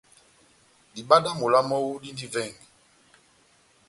[0.95, 2.61] Diba dá mola mɔ́wu dindi vɛngɛ.